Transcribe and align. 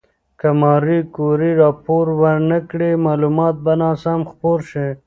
که 0.39 0.49
ماري 0.61 0.99
کوري 1.15 1.51
راپور 1.61 2.05
ونکړي، 2.23 2.91
معلومات 3.05 3.55
به 3.65 3.73
ناسم 3.81 4.19
خپور 4.31 4.59
شي. 4.71 4.87